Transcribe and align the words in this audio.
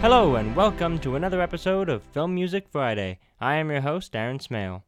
Hello, 0.00 0.36
and 0.36 0.56
welcome 0.56 0.98
to 1.00 1.14
another 1.14 1.42
episode 1.42 1.90
of 1.90 2.02
Film 2.02 2.34
Music 2.34 2.66
Friday. 2.72 3.18
I 3.38 3.56
am 3.56 3.70
your 3.70 3.82
host, 3.82 4.16
Aaron 4.16 4.40
Smale. 4.40 4.82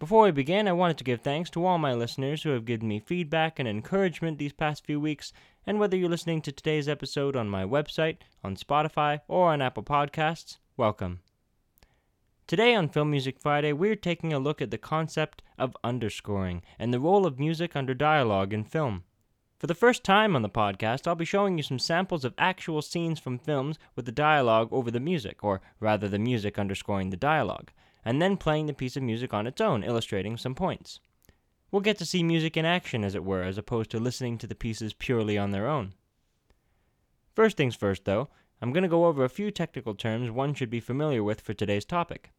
Before 0.00 0.24
we 0.24 0.32
begin, 0.32 0.66
I 0.66 0.72
wanted 0.72 0.98
to 0.98 1.04
give 1.04 1.20
thanks 1.20 1.50
to 1.50 1.64
all 1.64 1.78
my 1.78 1.94
listeners 1.94 2.42
who 2.42 2.50
have 2.50 2.64
given 2.64 2.88
me 2.88 2.98
feedback 2.98 3.60
and 3.60 3.68
encouragement 3.68 4.38
these 4.38 4.52
past 4.52 4.84
few 4.84 4.98
weeks, 4.98 5.32
and 5.68 5.78
whether 5.78 5.96
you're 5.96 6.08
listening 6.08 6.42
to 6.42 6.50
today's 6.50 6.88
episode 6.88 7.36
on 7.36 7.48
my 7.48 7.64
website, 7.64 8.16
on 8.42 8.56
Spotify, 8.56 9.20
or 9.28 9.52
on 9.52 9.62
Apple 9.62 9.84
Podcasts, 9.84 10.58
welcome. 10.76 11.20
Today 12.48 12.74
on 12.74 12.88
Film 12.88 13.12
Music 13.12 13.38
Friday, 13.38 13.72
we're 13.72 13.94
taking 13.94 14.32
a 14.32 14.40
look 14.40 14.60
at 14.60 14.72
the 14.72 14.78
concept 14.78 15.42
of 15.60 15.76
underscoring 15.84 16.62
and 16.76 16.92
the 16.92 16.98
role 16.98 17.24
of 17.24 17.38
music 17.38 17.76
under 17.76 17.94
dialogue 17.94 18.52
in 18.52 18.64
film. 18.64 19.04
For 19.60 19.66
the 19.66 19.74
first 19.74 20.04
time 20.04 20.34
on 20.34 20.40
the 20.40 20.48
podcast, 20.48 21.06
I'll 21.06 21.14
be 21.14 21.26
showing 21.26 21.58
you 21.58 21.62
some 21.62 21.78
samples 21.78 22.24
of 22.24 22.32
actual 22.38 22.80
scenes 22.80 23.20
from 23.20 23.38
films 23.38 23.78
with 23.94 24.06
the 24.06 24.10
dialogue 24.10 24.70
over 24.72 24.90
the 24.90 24.98
music, 24.98 25.44
or 25.44 25.60
rather 25.80 26.08
the 26.08 26.18
music 26.18 26.58
underscoring 26.58 27.10
the 27.10 27.18
dialogue, 27.18 27.70
and 28.02 28.22
then 28.22 28.38
playing 28.38 28.64
the 28.64 28.72
piece 28.72 28.96
of 28.96 29.02
music 29.02 29.34
on 29.34 29.46
its 29.46 29.60
own, 29.60 29.84
illustrating 29.84 30.38
some 30.38 30.54
points. 30.54 30.98
We'll 31.70 31.82
get 31.82 31.98
to 31.98 32.06
see 32.06 32.22
music 32.22 32.56
in 32.56 32.64
action, 32.64 33.04
as 33.04 33.14
it 33.14 33.22
were, 33.22 33.42
as 33.42 33.58
opposed 33.58 33.90
to 33.90 34.00
listening 34.00 34.38
to 34.38 34.46
the 34.46 34.54
pieces 34.54 34.94
purely 34.94 35.36
on 35.36 35.50
their 35.50 35.68
own. 35.68 35.92
First 37.34 37.58
things 37.58 37.76
first, 37.76 38.06
though, 38.06 38.30
I'm 38.62 38.72
going 38.72 38.82
to 38.82 38.88
go 38.88 39.04
over 39.04 39.24
a 39.24 39.28
few 39.28 39.50
technical 39.50 39.94
terms 39.94 40.30
one 40.30 40.54
should 40.54 40.70
be 40.70 40.80
familiar 40.80 41.22
with 41.22 41.42
for 41.42 41.52
today's 41.52 41.84
topic. 41.84 42.32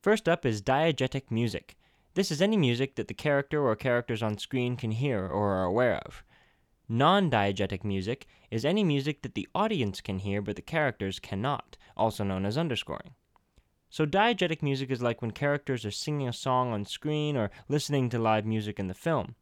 First 0.00 0.30
up 0.30 0.46
is 0.46 0.62
diegetic 0.62 1.30
music. 1.30 1.76
This 2.16 2.30
is 2.30 2.40
any 2.40 2.56
music 2.56 2.94
that 2.94 3.08
the 3.08 3.14
character 3.14 3.62
or 3.62 3.76
characters 3.76 4.22
on 4.22 4.38
screen 4.38 4.76
can 4.76 4.90
hear 4.90 5.26
or 5.26 5.52
are 5.56 5.64
aware 5.64 5.96
of. 5.96 6.24
Non 6.88 7.30
diegetic 7.30 7.84
music 7.84 8.26
is 8.50 8.64
any 8.64 8.82
music 8.82 9.20
that 9.20 9.34
the 9.34 9.46
audience 9.54 10.00
can 10.00 10.20
hear 10.20 10.40
but 10.40 10.56
the 10.56 10.62
characters 10.62 11.18
cannot, 11.18 11.76
also 11.94 12.24
known 12.24 12.46
as 12.46 12.56
underscoring. 12.56 13.12
So, 13.90 14.06
diegetic 14.06 14.62
music 14.62 14.90
is 14.90 15.02
like 15.02 15.20
when 15.20 15.32
characters 15.32 15.84
are 15.84 15.90
singing 15.90 16.26
a 16.26 16.32
song 16.32 16.72
on 16.72 16.86
screen 16.86 17.36
or 17.36 17.50
listening 17.68 18.08
to 18.08 18.18
live 18.18 18.46
music 18.46 18.80
in 18.80 18.86
the 18.86 18.94
film. 18.94 19.34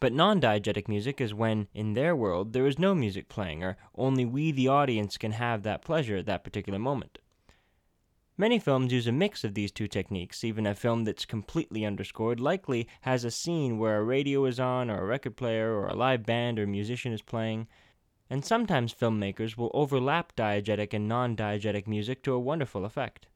But 0.00 0.14
non 0.14 0.40
diegetic 0.40 0.88
music 0.88 1.20
is 1.20 1.34
when, 1.34 1.68
in 1.74 1.92
their 1.92 2.16
world, 2.16 2.54
there 2.54 2.66
is 2.66 2.78
no 2.78 2.94
music 2.94 3.28
playing, 3.28 3.62
or 3.62 3.76
only 3.94 4.24
we, 4.24 4.52
the 4.52 4.68
audience, 4.68 5.18
can 5.18 5.32
have 5.32 5.64
that 5.64 5.84
pleasure 5.84 6.16
at 6.16 6.24
that 6.24 6.44
particular 6.44 6.78
moment. 6.78 7.18
Many 8.38 8.58
films 8.58 8.92
use 8.92 9.06
a 9.06 9.12
mix 9.12 9.44
of 9.44 9.54
these 9.54 9.72
two 9.72 9.88
techniques. 9.88 10.44
Even 10.44 10.66
a 10.66 10.74
film 10.74 11.04
that's 11.04 11.24
completely 11.24 11.86
underscored 11.86 12.38
likely 12.38 12.86
has 13.00 13.24
a 13.24 13.30
scene 13.30 13.78
where 13.78 13.98
a 13.98 14.04
radio 14.04 14.44
is 14.44 14.60
on, 14.60 14.90
or 14.90 15.00
a 15.00 15.06
record 15.06 15.36
player, 15.36 15.74
or 15.74 15.86
a 15.86 15.94
live 15.94 16.26
band 16.26 16.58
or 16.58 16.66
musician 16.66 17.14
is 17.14 17.22
playing. 17.22 17.66
And 18.28 18.44
sometimes 18.44 18.92
filmmakers 18.92 19.56
will 19.56 19.70
overlap 19.72 20.36
diegetic 20.36 20.92
and 20.92 21.08
non 21.08 21.34
diegetic 21.34 21.86
music 21.86 22.22
to 22.24 22.34
a 22.34 22.40
wonderful 22.40 22.84
effect. 22.84 23.26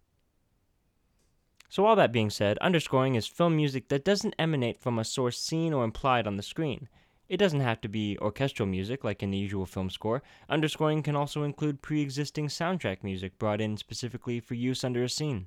So, 1.71 1.87
all 1.87 1.97
that 1.97 2.13
being 2.13 2.31
said, 2.31 2.59
underscoring 2.59 3.15
is 3.15 3.27
film 3.27 3.57
music 3.57 3.89
that 3.89 4.05
doesn't 4.05 4.35
emanate 4.39 4.83
from 4.83 4.99
a 4.99 5.05
source 5.05 5.39
seen 5.39 5.73
or 5.73 5.85
implied 5.85 6.27
on 6.27 6.37
the 6.37 6.43
screen. 6.43 6.89
It 7.31 7.37
doesn't 7.37 7.61
have 7.61 7.81
to 7.83 7.89
be 7.89 8.19
orchestral 8.19 8.67
music 8.67 9.05
like 9.05 9.23
in 9.23 9.31
the 9.31 9.39
usual 9.39 9.65
film 9.65 9.89
score. 9.89 10.21
Underscoring 10.49 11.01
can 11.05 11.15
also 11.15 11.45
include 11.45 11.81
pre 11.81 12.03
existing 12.03 12.49
soundtrack 12.49 13.05
music 13.05 13.39
brought 13.39 13.61
in 13.61 13.77
specifically 13.77 14.41
for 14.41 14.55
use 14.55 14.83
under 14.83 15.05
a 15.05 15.09
scene. 15.09 15.47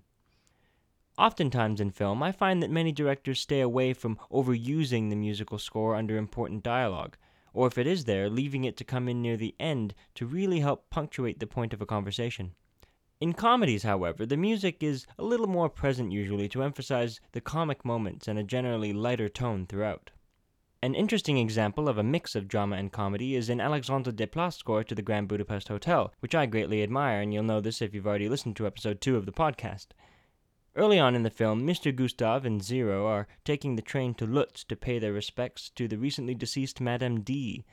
Oftentimes 1.18 1.82
in 1.82 1.92
film, 1.92 2.24
I 2.24 2.32
find 2.32 2.64
that 2.64 2.72
many 2.72 2.94
directors 2.94 3.42
stay 3.42 3.60
away 3.60 3.92
from 3.92 4.18
overusing 4.32 5.10
the 5.10 5.18
musical 5.18 5.60
score 5.60 5.94
under 5.94 6.16
important 6.16 6.64
dialogue, 6.64 7.18
or 7.52 7.68
if 7.68 7.78
it 7.78 7.86
is 7.86 8.06
there, 8.06 8.30
leaving 8.30 8.64
it 8.64 8.78
to 8.78 8.86
come 8.86 9.10
in 9.10 9.22
near 9.22 9.36
the 9.36 9.54
end 9.60 9.94
to 10.16 10.26
really 10.26 10.62
help 10.62 10.90
punctuate 10.90 11.42
the 11.42 11.48
point 11.48 11.74
of 11.74 11.82
a 11.82 11.86
conversation. 11.86 12.56
In 13.20 13.34
comedies, 13.34 13.84
however, 13.84 14.26
the 14.26 14.38
music 14.38 14.82
is 14.82 15.06
a 15.20 15.24
little 15.26 15.48
more 15.48 15.68
present 15.68 16.14
usually 16.14 16.48
to 16.48 16.64
emphasize 16.64 17.20
the 17.34 17.42
comic 17.42 17.84
moments 17.84 18.30
and 18.30 18.40
a 18.40 18.44
generally 18.44 18.94
lighter 18.94 19.28
tone 19.28 19.66
throughout. 19.66 20.12
An 20.84 20.96
interesting 20.96 21.38
example 21.38 21.88
of 21.88 21.98
a 21.98 22.04
mix 22.04 22.36
of 22.36 22.50
drama 22.50 22.76
and 22.76 22.92
comedy 22.92 23.38
is 23.38 23.48
in 23.48 23.62
Alexandre 23.62 24.12
Desplat's 24.12 24.58
score 24.58 24.84
to 24.84 24.94
the 24.94 25.02
Grand 25.02 25.30
Budapest 25.30 25.70
Hotel, 25.70 26.12
which 26.20 26.36
I 26.36 26.46
greatly 26.46 26.84
admire, 26.84 27.22
and 27.22 27.34
you'll 27.34 27.44
know 27.44 27.62
this 27.62 27.82
if 27.82 27.94
you've 27.94 28.06
already 28.06 28.28
listened 28.28 28.58
to 28.58 28.68
episode 28.68 29.00
2 29.00 29.16
of 29.16 29.26
the 29.26 29.32
podcast. 29.32 29.94
Early 30.76 31.00
on 31.00 31.16
in 31.16 31.24
the 31.24 31.30
film, 31.30 31.66
Mr. 31.66 31.96
Gustave 31.96 32.46
and 32.46 32.62
Zero 32.62 33.08
are 33.08 33.30
taking 33.46 33.78
the 33.78 33.82
train 33.82 34.14
to 34.16 34.26
Lutz 34.26 34.66
to 34.66 34.76
pay 34.76 35.00
their 35.00 35.14
respects 35.14 35.70
to 35.70 35.88
the 35.88 35.98
recently 35.98 36.36
deceased 36.36 36.82
Madame 36.82 37.22
D. 37.22 37.64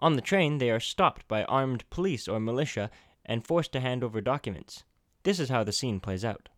On 0.00 0.16
the 0.16 0.20
train, 0.20 0.58
they 0.58 0.72
are 0.72 0.80
stopped 0.80 1.28
by 1.28 1.44
armed 1.44 1.88
police 1.90 2.26
or 2.26 2.40
militia 2.40 2.90
and 3.24 3.46
forced 3.46 3.70
to 3.70 3.78
hand 3.78 4.02
over 4.02 4.20
documents. 4.20 4.82
This 5.22 5.38
is 5.38 5.48
how 5.48 5.62
the 5.62 5.70
scene 5.70 6.00
plays 6.00 6.24
out. 6.24 6.48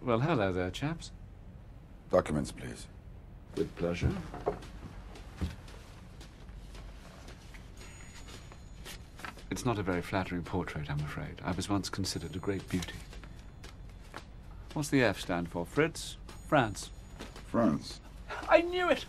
Well, 0.00 0.20
hello 0.20 0.52
there, 0.52 0.70
chaps. 0.70 1.10
Documents, 2.12 2.52
please. 2.52 2.86
With 3.56 3.74
pleasure. 3.76 4.10
It's 9.50 9.64
not 9.64 9.78
a 9.78 9.82
very 9.82 10.00
flattering 10.00 10.42
portrait, 10.42 10.88
I'm 10.88 11.00
afraid. 11.00 11.42
I 11.44 11.52
was 11.52 11.68
once 11.68 11.88
considered 11.88 12.36
a 12.36 12.38
great 12.38 12.66
beauty. 12.68 12.94
What's 14.72 14.88
the 14.88 15.02
F 15.02 15.20
stand 15.20 15.48
for? 15.48 15.66
Fritz? 15.66 16.16
Franz. 16.48 16.90
Franz. 17.48 18.00
I 18.48 18.60
knew 18.60 18.88
it! 18.88 19.04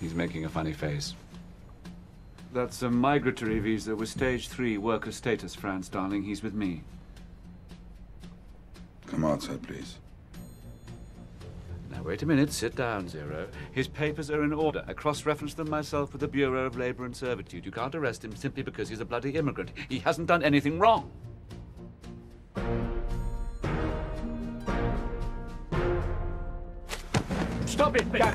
He's 0.00 0.14
making 0.14 0.44
a 0.44 0.48
funny 0.48 0.74
face. 0.74 1.14
That's 2.52 2.82
a 2.82 2.90
migratory 2.90 3.58
visa 3.58 3.96
with 3.96 4.08
stage 4.08 4.48
three 4.48 4.78
worker 4.78 5.12
status, 5.12 5.54
Franz, 5.54 5.88
darling. 5.88 6.22
He's 6.22 6.42
with 6.42 6.54
me. 6.54 6.82
Come 9.06 9.24
outside, 9.24 9.62
please. 9.62 9.96
Now, 12.08 12.12
wait 12.12 12.22
a 12.22 12.26
minute. 12.26 12.50
Sit 12.52 12.74
down, 12.74 13.06
Zero. 13.06 13.48
His 13.70 13.86
papers 13.86 14.30
are 14.30 14.42
in 14.42 14.54
order. 14.54 14.82
I 14.88 14.94
cross-referenced 14.94 15.58
them 15.58 15.68
myself 15.68 16.12
with 16.12 16.22
the 16.22 16.28
Bureau 16.28 16.64
of 16.64 16.74
Labor 16.74 17.04
and 17.04 17.14
Servitude. 17.14 17.66
You 17.66 17.70
can't 17.70 17.94
arrest 17.94 18.24
him 18.24 18.34
simply 18.34 18.62
because 18.62 18.88
he's 18.88 19.00
a 19.00 19.04
bloody 19.04 19.32
immigrant. 19.32 19.72
He 19.90 19.98
hasn't 19.98 20.26
done 20.26 20.42
anything 20.42 20.78
wrong. 20.78 21.10
Stop 27.66 27.96
it, 27.96 28.10
Ben! 28.10 28.34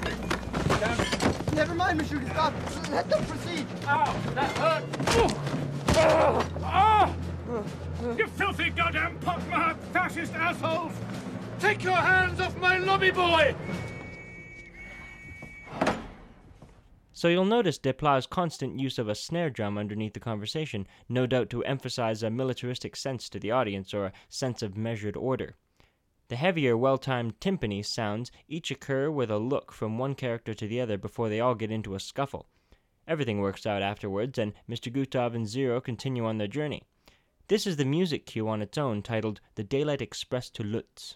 Never 1.56 1.74
mind, 1.74 1.98
Monsieur 1.98 2.20
Gustave. 2.20 2.92
Let 2.92 3.10
them 3.10 3.26
proceed. 3.26 3.66
Ow! 3.88 4.16
That 4.36 4.52
hurt! 4.52 4.84
Ah! 5.98 6.48
Ah! 6.62 7.16
You 8.16 8.28
filthy 8.28 8.70
goddamn 8.70 9.18
pockmarked 9.18 9.84
fascist 9.86 10.34
assholes! 10.36 10.94
Take 11.64 11.86
your 11.86 11.96
hands 11.96 12.42
off 12.42 12.60
my 12.60 12.78
lobby 12.78 13.10
boy! 13.10 13.56
So 17.14 17.30
you'll 17.30 17.46
notice 17.46 17.78
Desplat's 17.78 18.28
constant 18.28 18.78
use 18.82 19.00
of 19.00 19.08
a 19.08 19.16
snare 19.16 19.50
drum 19.50 19.78
underneath 19.78 20.12
the 20.12 20.20
conversation, 20.20 20.86
no 21.08 21.26
doubt 21.26 21.50
to 21.52 21.64
emphasize 21.64 22.22
a 22.22 22.30
militaristic 22.30 22.98
sense 22.98 23.30
to 23.30 23.40
the 23.40 23.52
audience 23.52 23.94
or 23.94 24.08
a 24.08 24.14
sense 24.28 24.62
of 24.62 24.76
measured 24.76 25.16
order. 25.16 25.56
The 26.28 26.36
heavier, 26.36 26.76
well 26.76 26.98
timed 26.98 27.40
timpani 27.40 27.82
sounds 27.86 28.30
each 28.50 28.70
occur 28.70 29.10
with 29.10 29.32
a 29.32 29.38
look 29.38 29.72
from 29.72 29.98
one 29.98 30.16
character 30.16 30.54
to 30.54 30.68
the 30.68 30.82
other 30.82 30.98
before 30.98 31.30
they 31.30 31.40
all 31.40 31.56
get 31.56 31.72
into 31.72 31.96
a 31.96 32.00
scuffle. 32.02 32.50
Everything 33.08 33.40
works 33.40 33.66
out 33.66 33.82
afterwards, 33.82 34.38
and 34.38 34.52
Mr. 34.70 34.92
Gustave 34.92 35.34
and 35.34 35.48
Zero 35.48 35.80
continue 35.80 36.26
on 36.26 36.40
their 36.40 36.48
journey. 36.50 36.84
This 37.48 37.66
is 37.66 37.78
the 37.78 37.86
music 37.86 38.26
cue 38.26 38.50
on 38.50 38.62
its 38.62 38.78
own, 38.78 39.02
titled 39.02 39.40
The 39.56 39.64
Daylight 39.64 40.02
Express 40.02 40.50
to 40.50 40.64
Lutz. 40.64 41.16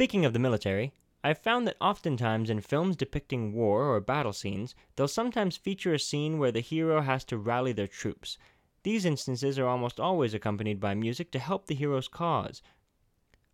Speaking 0.00 0.24
of 0.24 0.32
the 0.32 0.38
military, 0.38 0.94
I've 1.22 1.42
found 1.42 1.66
that 1.66 1.76
oftentimes 1.78 2.48
in 2.48 2.62
films 2.62 2.96
depicting 2.96 3.52
war 3.52 3.94
or 3.94 4.00
battle 4.00 4.32
scenes, 4.32 4.74
they'll 4.96 5.06
sometimes 5.06 5.58
feature 5.58 5.92
a 5.92 5.98
scene 5.98 6.38
where 6.38 6.50
the 6.50 6.60
hero 6.60 7.02
has 7.02 7.22
to 7.26 7.36
rally 7.36 7.72
their 7.72 7.86
troops. 7.86 8.38
These 8.82 9.04
instances 9.04 9.58
are 9.58 9.66
almost 9.66 10.00
always 10.00 10.32
accompanied 10.32 10.80
by 10.80 10.94
music 10.94 11.30
to 11.32 11.38
help 11.38 11.66
the 11.66 11.74
hero's 11.74 12.08
cause. 12.08 12.62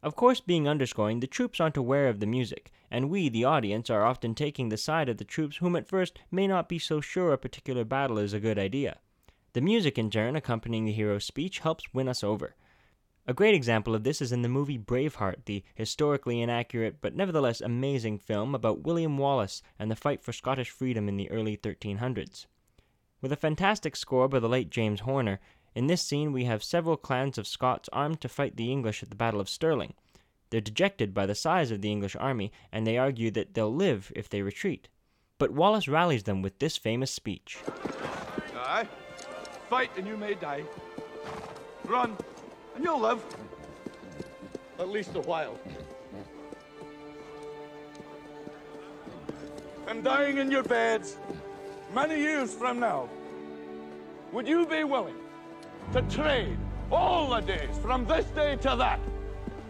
Of 0.05 0.15
course, 0.15 0.39
being 0.41 0.69
underscoring, 0.69 1.19
the 1.19 1.27
troops 1.27 1.59
aren't 1.59 1.77
aware 1.77 2.07
of 2.07 2.21
the 2.21 2.27
music, 2.27 2.71
and 2.93 3.11
we, 3.11 3.29
the 3.29 3.45
audience, 3.45 3.91
are 3.91 4.07
often 4.07 4.33
taking 4.33 4.69
the 4.69 4.77
side 4.77 5.09
of 5.09 5.17
the 5.17 5.25
troops 5.25 5.57
whom 5.57 5.75
at 5.75 5.89
first 5.89 6.21
may 6.31 6.47
not 6.47 6.69
be 6.69 6.79
so 6.79 7.01
sure 7.01 7.33
a 7.33 7.39
particular 7.39 7.85
battle 7.85 8.19
is 8.19 8.33
a 8.33 8.39
good 8.39 8.57
idea. 8.57 9.01
The 9.55 9.61
music, 9.61 9.99
in 9.99 10.11
turn, 10.11 10.37
accompanying 10.37 10.85
the 10.85 10.93
hero's 10.93 11.25
speech, 11.25 11.59
helps 11.59 11.93
win 11.93 12.07
us 12.07 12.23
over. 12.23 12.55
A 13.29 13.35
great 13.35 13.57
example 13.57 13.97
of 13.97 14.05
this 14.05 14.23
is 14.23 14.31
in 14.31 14.43
the 14.43 14.49
movie 14.49 14.79
Braveheart, 14.79 15.47
the 15.47 15.65
historically 15.75 16.41
inaccurate 16.41 17.01
but 17.01 17.17
nevertheless 17.17 17.61
amazing 17.61 18.19
film 18.19 18.55
about 18.55 18.85
William 18.85 19.19
Wallace 19.19 19.63
and 19.81 19.91
the 19.91 19.97
fight 19.97 20.23
for 20.23 20.33
Scottish 20.33 20.71
freedom 20.71 21.09
in 21.09 21.17
the 21.17 21.29
early 21.33 21.57
1300s. 21.57 22.47
With 23.21 23.33
a 23.33 23.37
fantastic 23.37 23.97
score 23.97 24.29
by 24.29 24.39
the 24.39 24.49
late 24.49 24.71
James 24.71 25.01
Horner, 25.01 25.41
in 25.75 25.89
this 25.89 26.03
scene 26.03 26.33
we 26.33 26.45
have 26.45 26.63
several 26.63 26.97
clans 26.97 27.37
of 27.37 27.49
Scots 27.49 27.89
armed 27.93 28.21
to 28.21 28.29
fight 28.29 28.57
the 28.57 28.71
English 28.71 29.03
at 29.03 29.11
the 29.11 29.17
Battle 29.17 29.41
of 29.41 29.49
Stirling. 29.49 29.95
They're 30.51 30.61
dejected 30.61 31.13
by 31.13 31.27
the 31.27 31.35
size 31.35 31.73
of 31.73 31.83
the 31.83 31.91
English 31.91 32.15
army, 32.15 32.53
and 32.71 32.87
they 32.87 32.97
argue 32.97 33.33
that 33.33 33.55
they'll 33.55 33.75
live 33.75 34.13
if 34.15 34.29
they 34.29 34.43
retreat. 34.43 34.89
But 35.39 35.51
Wallace 35.51 35.89
rallies 35.89 36.23
them 36.23 36.43
with 36.43 36.61
this 36.61 36.77
famous 36.77 37.11
speech. 37.11 37.59
Aye. 38.55 38.87
Fight 39.69 39.91
and 39.97 40.07
you 40.07 40.17
may 40.17 40.35
die. 40.35 40.63
Run 41.85 42.17
and 42.77 42.85
you'll 42.85 43.01
live. 43.01 43.25
At 44.79 44.89
least 44.89 45.17
a 45.17 45.21
while. 45.21 45.59
And 49.89 50.05
dying 50.05 50.37
in 50.39 50.51
your 50.51 50.63
beds 50.63 51.17
many 51.95 52.21
years 52.21 52.53
from 52.53 52.81
now, 52.81 53.09
would 54.33 54.47
you 54.47 54.67
be 54.67 54.85
willing 54.85 55.15
to 55.93 56.03
trade 56.03 56.59
all 56.91 57.31
the 57.31 57.41
days 57.41 57.79
from 57.81 58.05
this 58.05 58.27
day 58.27 58.57
to 58.57 58.77
that 58.77 59.01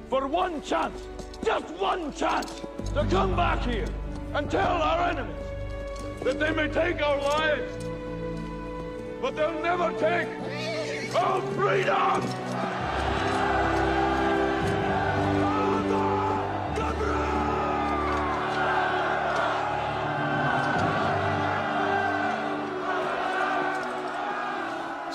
for 0.08 0.26
one 0.26 0.60
chance, 0.62 1.02
just 1.44 1.68
one 1.74 2.12
chance, 2.12 2.62
to 2.94 3.04
come 3.10 3.36
back 3.36 3.62
here 3.64 3.86
and 4.34 4.50
tell 4.50 4.82
our 4.82 5.10
enemies 5.10 5.34
that 6.22 6.40
they 6.40 6.50
may 6.50 6.68
take 6.68 7.02
our 7.02 7.18
lives, 7.18 7.84
but 9.20 9.36
they'll 9.36 9.62
never 9.62 9.92
take 9.98 10.28
our 11.14 11.40
freedom! 11.52 12.45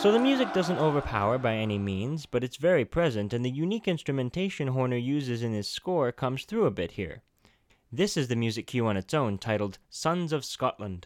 So 0.02 0.12
the 0.12 0.18
music 0.18 0.52
doesn't 0.52 0.80
overpower 0.80 1.38
by 1.38 1.54
any 1.54 1.78
means, 1.78 2.26
but 2.26 2.44
it's 2.44 2.58
very 2.58 2.86
present, 2.86 3.34
and 3.34 3.46
the 3.46 3.52
unique 3.52 3.88
instrumentation 3.88 4.70
Horner 4.70 4.98
uses 4.98 5.44
in 5.44 5.54
his 5.54 5.68
score 5.68 6.12
comes 6.12 6.44
through 6.44 6.66
a 6.66 6.72
bit 6.72 6.94
here. 6.94 7.22
This 7.92 8.18
is 8.18 8.28
the 8.28 8.36
music 8.36 8.66
cue 8.66 8.88
on 8.88 8.98
its 8.98 9.14
own, 9.14 9.38
titled 9.38 9.78
Sons 9.92 10.34
of 10.34 10.44
Scotland. 10.44 11.06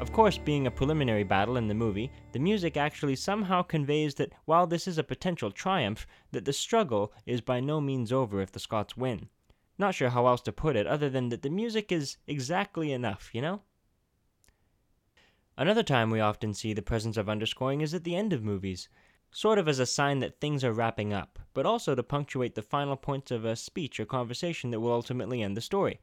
Of 0.00 0.12
course, 0.12 0.38
being 0.38 0.68
a 0.68 0.70
preliminary 0.70 1.24
battle 1.24 1.56
in 1.56 1.66
the 1.66 1.74
movie, 1.74 2.12
the 2.30 2.38
music 2.38 2.76
actually 2.76 3.16
somehow 3.16 3.62
conveys 3.62 4.14
that 4.14 4.32
while 4.44 4.64
this 4.64 4.86
is 4.86 4.96
a 4.96 5.02
potential 5.02 5.50
triumph, 5.50 6.06
that 6.30 6.44
the 6.44 6.52
struggle 6.52 7.12
is 7.26 7.40
by 7.40 7.58
no 7.58 7.80
means 7.80 8.12
over 8.12 8.40
if 8.40 8.52
the 8.52 8.60
Scots 8.60 8.96
win. 8.96 9.28
Not 9.76 9.96
sure 9.96 10.10
how 10.10 10.28
else 10.28 10.40
to 10.42 10.52
put 10.52 10.76
it 10.76 10.86
other 10.86 11.10
than 11.10 11.30
that 11.30 11.42
the 11.42 11.50
music 11.50 11.90
is 11.90 12.16
exactly 12.28 12.92
enough, 12.92 13.30
you 13.32 13.42
know? 13.42 13.62
Another 15.56 15.82
time 15.82 16.10
we 16.10 16.20
often 16.20 16.54
see 16.54 16.72
the 16.72 16.80
presence 16.80 17.16
of 17.16 17.28
underscoring 17.28 17.80
is 17.80 17.92
at 17.92 18.04
the 18.04 18.14
end 18.14 18.32
of 18.32 18.44
movies, 18.44 18.88
sort 19.32 19.58
of 19.58 19.66
as 19.66 19.80
a 19.80 19.86
sign 19.86 20.20
that 20.20 20.40
things 20.40 20.62
are 20.62 20.72
wrapping 20.72 21.12
up, 21.12 21.40
but 21.54 21.66
also 21.66 21.96
to 21.96 22.04
punctuate 22.04 22.54
the 22.54 22.62
final 22.62 22.96
points 22.96 23.32
of 23.32 23.44
a 23.44 23.56
speech 23.56 23.98
or 23.98 24.04
conversation 24.04 24.70
that 24.70 24.78
will 24.78 24.92
ultimately 24.92 25.42
end 25.42 25.56
the 25.56 25.60
story 25.60 25.98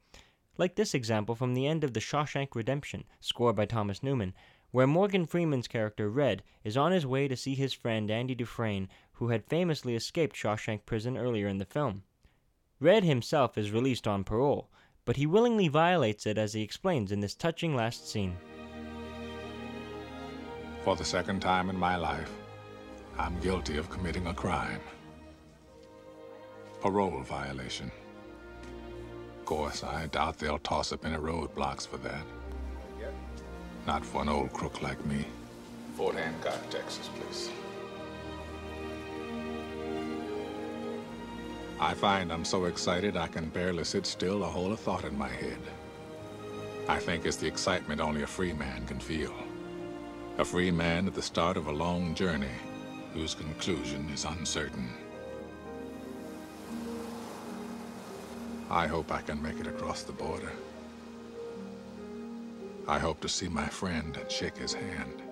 like 0.57 0.75
this 0.75 0.93
example 0.93 1.35
from 1.35 1.53
the 1.53 1.67
end 1.67 1.83
of 1.83 1.93
The 1.93 1.99
Shawshank 1.99 2.55
Redemption, 2.55 3.03
scored 3.19 3.55
by 3.55 3.65
Thomas 3.65 4.01
Newman, 4.01 4.33
where 4.71 4.87
Morgan 4.87 5.25
Freeman's 5.25 5.67
character 5.67 6.09
Red 6.09 6.43
is 6.63 6.77
on 6.77 6.91
his 6.91 7.05
way 7.05 7.27
to 7.27 7.35
see 7.35 7.55
his 7.55 7.73
friend 7.73 8.11
Andy 8.11 8.35
Dufresne, 8.35 8.89
who 9.13 9.29
had 9.29 9.45
famously 9.45 9.95
escaped 9.95 10.35
Shawshank 10.35 10.85
Prison 10.85 11.17
earlier 11.17 11.47
in 11.47 11.57
the 11.57 11.65
film. 11.65 12.03
Red 12.79 13.03
himself 13.03 13.57
is 13.57 13.71
released 13.71 14.07
on 14.07 14.23
parole, 14.23 14.69
but 15.05 15.15
he 15.15 15.25
willingly 15.25 15.67
violates 15.67 16.25
it 16.25 16.37
as 16.37 16.53
he 16.53 16.61
explains 16.61 17.11
in 17.11 17.21
this 17.21 17.35
touching 17.35 17.75
last 17.75 18.09
scene. 18.09 18.35
For 20.83 20.95
the 20.95 21.05
second 21.05 21.41
time 21.41 21.69
in 21.69 21.77
my 21.77 21.95
life, 21.95 22.31
I'm 23.17 23.39
guilty 23.39 23.77
of 23.77 23.89
committing 23.89 24.27
a 24.27 24.33
crime. 24.33 24.81
Parole 26.81 27.21
violation 27.21 27.91
course, 29.45 29.83
I 29.83 30.07
doubt 30.07 30.39
they'll 30.39 30.59
toss 30.59 30.91
up 30.91 31.05
any 31.05 31.17
roadblocks 31.17 31.87
for 31.87 31.97
that. 31.97 32.25
Not 33.85 34.03
for 34.03 34.23
an 34.23 34.29
old 34.29 34.51
crook 34.51 34.81
like 34.81 35.03
me. 35.05 35.25
Fort 35.95 36.15
Hancock, 36.15 36.69
Texas, 36.69 37.09
please. 37.15 37.51
I 41.79 41.93
find 41.93 42.31
I'm 42.31 42.45
so 42.45 42.65
excited 42.65 43.15
I 43.15 43.27
can 43.27 43.49
barely 43.49 43.83
sit 43.83 44.05
still 44.05 44.43
or 44.43 44.49
hold 44.49 44.71
a 44.71 44.77
thought 44.77 45.03
in 45.03 45.17
my 45.17 45.29
head. 45.29 45.59
I 46.87 46.99
think 46.99 47.25
it's 47.25 47.37
the 47.37 47.47
excitement 47.47 48.01
only 48.01 48.23
a 48.23 48.27
free 48.27 48.53
man 48.53 48.85
can 48.87 48.99
feel. 48.99 49.33
A 50.37 50.45
free 50.45 50.71
man 50.71 51.07
at 51.07 51.13
the 51.13 51.21
start 51.21 51.57
of 51.57 51.67
a 51.67 51.71
long 51.71 52.15
journey 52.15 52.57
whose 53.13 53.35
conclusion 53.35 54.09
is 54.09 54.25
uncertain. 54.25 54.89
I 58.75 58.87
hope 58.87 59.09
I 59.09 59.21
can 59.21 59.41
make 59.41 59.57
it 59.61 59.67
across 59.67 60.03
the 60.03 60.11
border. 60.11 60.51
I 62.89 62.99
hope 62.99 63.21
to 63.21 63.29
see 63.29 63.47
my 63.47 63.67
friend 63.67 64.17
and 64.17 64.29
shake 64.29 64.57
his 64.57 64.73
hand. 64.73 65.23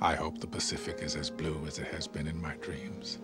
I 0.00 0.14
hope 0.14 0.38
the 0.40 0.46
Pacific 0.46 1.00
is 1.02 1.14
as 1.14 1.28
blue 1.28 1.60
as 1.66 1.78
it 1.78 1.88
has 1.88 2.08
been 2.08 2.26
in 2.26 2.40
my 2.40 2.54
dreams. 2.62 3.18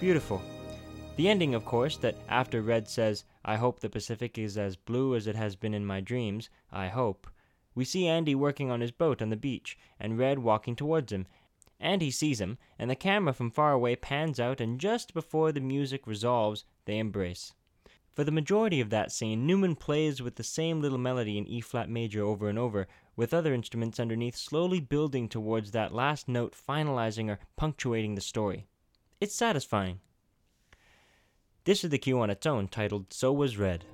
Beautiful. 0.00 0.40
The 1.16 1.28
ending, 1.28 1.56
of 1.56 1.64
course, 1.64 1.96
that 1.96 2.14
after 2.28 2.62
Red 2.62 2.88
says, 2.88 3.24
I 3.44 3.56
hope 3.56 3.80
the 3.80 3.90
Pacific 3.90 4.38
is 4.38 4.56
as 4.56 4.76
blue 4.76 5.16
as 5.16 5.26
it 5.26 5.34
has 5.34 5.56
been 5.56 5.74
in 5.74 5.84
my 5.84 6.00
dreams, 6.00 6.50
I 6.70 6.86
hope. 6.86 7.26
We 7.74 7.84
see 7.84 8.06
Andy 8.06 8.36
working 8.36 8.70
on 8.70 8.80
his 8.80 8.92
boat 8.92 9.20
on 9.20 9.30
the 9.30 9.36
beach, 9.36 9.76
and 9.98 10.16
Red 10.16 10.38
walking 10.38 10.76
towards 10.76 11.10
him. 11.12 11.26
Andy 11.80 12.12
sees 12.12 12.40
him, 12.40 12.58
and 12.78 12.88
the 12.88 12.94
camera 12.94 13.32
from 13.32 13.50
far 13.50 13.72
away 13.72 13.96
pans 13.96 14.38
out, 14.38 14.60
and 14.60 14.78
just 14.78 15.14
before 15.14 15.50
the 15.50 15.60
music 15.60 16.06
resolves, 16.06 16.64
they 16.84 16.98
embrace. 16.98 17.52
For 18.14 18.22
the 18.22 18.30
majority 18.30 18.80
of 18.80 18.90
that 18.90 19.10
scene, 19.10 19.46
Newman 19.48 19.74
plays 19.74 20.22
with 20.22 20.36
the 20.36 20.44
same 20.44 20.80
little 20.80 20.98
melody 20.98 21.38
in 21.38 21.48
E 21.48 21.60
flat 21.60 21.90
major 21.90 22.24
over 22.24 22.48
and 22.48 22.58
over, 22.58 22.86
with 23.16 23.34
other 23.34 23.52
instruments 23.52 23.98
underneath 23.98 24.36
slowly 24.36 24.78
building 24.78 25.28
towards 25.28 25.72
that 25.72 25.92
last 25.92 26.28
note 26.28 26.54
finalizing 26.54 27.28
or 27.28 27.40
punctuating 27.56 28.14
the 28.14 28.20
story. 28.20 28.68
It's 29.20 29.34
satisfying. 29.34 29.98
This 31.64 31.82
is 31.82 31.90
the 31.90 31.98
cue 31.98 32.20
on 32.20 32.30
its 32.30 32.46
own, 32.46 32.68
titled 32.68 33.12
So 33.12 33.32
Was 33.32 33.56
Red. 33.56 33.84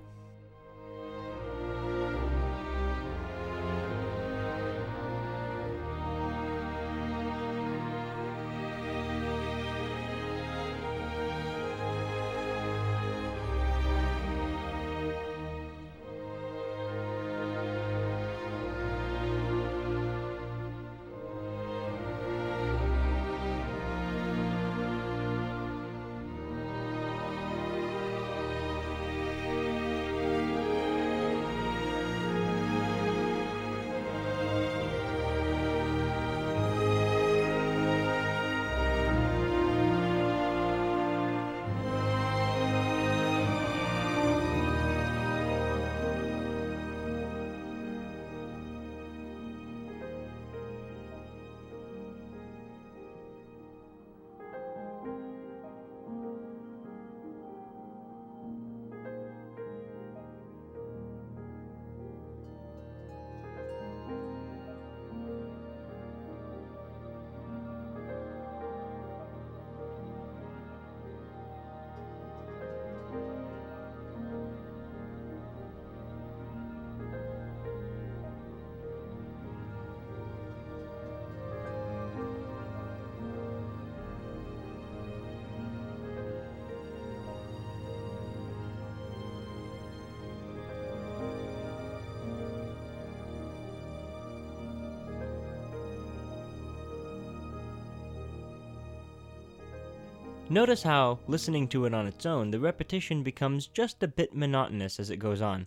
Notice 100.54 100.84
how, 100.84 101.18
listening 101.26 101.66
to 101.70 101.84
it 101.84 101.92
on 101.92 102.06
its 102.06 102.24
own, 102.24 102.52
the 102.52 102.60
repetition 102.60 103.24
becomes 103.24 103.66
just 103.66 104.00
a 104.04 104.06
bit 104.06 104.36
monotonous 104.36 105.00
as 105.00 105.10
it 105.10 105.16
goes 105.16 105.42
on. 105.42 105.66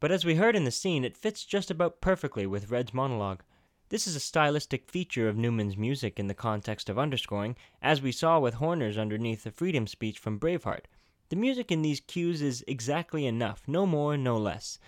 But 0.00 0.10
as 0.10 0.24
we 0.24 0.34
heard 0.34 0.56
in 0.56 0.64
the 0.64 0.72
scene, 0.72 1.04
it 1.04 1.16
fits 1.16 1.44
just 1.44 1.70
about 1.70 2.00
perfectly 2.00 2.44
with 2.44 2.68
Red's 2.68 2.92
monologue. 2.92 3.44
This 3.90 4.08
is 4.08 4.16
a 4.16 4.20
stylistic 4.20 4.90
feature 4.90 5.28
of 5.28 5.36
Newman's 5.36 5.76
music 5.76 6.18
in 6.18 6.26
the 6.26 6.34
context 6.34 6.88
of 6.88 6.98
underscoring, 6.98 7.54
as 7.80 8.02
we 8.02 8.10
saw 8.10 8.40
with 8.40 8.54
Horner's 8.54 8.98
underneath 8.98 9.44
the 9.44 9.52
freedom 9.52 9.86
speech 9.86 10.18
from 10.18 10.40
Braveheart. 10.40 10.86
The 11.28 11.36
music 11.36 11.70
in 11.70 11.82
these 11.82 12.00
cues 12.00 12.42
is 12.42 12.64
exactly 12.66 13.24
enough, 13.24 13.62
no 13.68 13.86
more, 13.86 14.16
no 14.16 14.36
less 14.36 14.80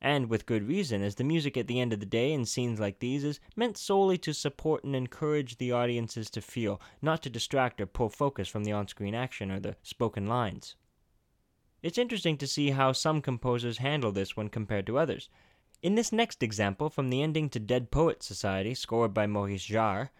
and 0.00 0.28
with 0.28 0.46
good 0.46 0.66
reason, 0.68 1.02
as 1.02 1.16
the 1.16 1.24
music 1.24 1.56
at 1.56 1.66
the 1.66 1.80
end 1.80 1.92
of 1.92 2.00
the 2.00 2.06
day 2.06 2.32
in 2.32 2.44
scenes 2.44 2.78
like 2.78 3.00
these 3.00 3.24
is 3.24 3.40
meant 3.56 3.76
solely 3.76 4.16
to 4.18 4.32
support 4.32 4.84
and 4.84 4.94
encourage 4.94 5.58
the 5.58 5.72
audiences 5.72 6.30
to 6.30 6.40
feel, 6.40 6.80
not 7.02 7.22
to 7.22 7.30
distract 7.30 7.80
or 7.80 7.86
pull 7.86 8.08
focus 8.08 8.48
from 8.48 8.64
the 8.64 8.72
on 8.72 8.86
screen 8.86 9.14
action 9.14 9.50
or 9.50 9.58
the 9.58 9.76
spoken 9.82 10.26
lines. 10.26 10.76
It's 11.82 11.98
interesting 11.98 12.36
to 12.38 12.46
see 12.46 12.70
how 12.70 12.92
some 12.92 13.22
composers 13.22 13.78
handle 13.78 14.12
this 14.12 14.36
when 14.36 14.48
compared 14.48 14.86
to 14.86 14.98
others. 14.98 15.28
In 15.82 15.94
this 15.94 16.12
next 16.12 16.42
example, 16.42 16.90
from 16.90 17.10
the 17.10 17.22
ending 17.22 17.48
to 17.50 17.60
Dead 17.60 17.90
Poets 17.90 18.26
Society, 18.26 18.74
scored 18.74 19.14
by 19.14 19.26
Maurice 19.26 19.66
Jarre, 19.66 20.10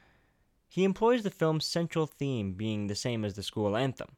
he 0.69 0.85
employs 0.85 1.23
the 1.23 1.31
film's 1.31 1.65
central 1.65 2.07
theme 2.07 2.53
being 2.53 2.87
the 2.87 2.95
same 2.95 3.25
as 3.25 3.35
the 3.35 3.43
school 3.43 3.77
anthem. 3.77 4.17